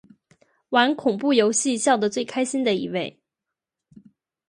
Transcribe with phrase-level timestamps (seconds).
[0.69, 3.21] 玩恐怖游戏笑得最开心的一位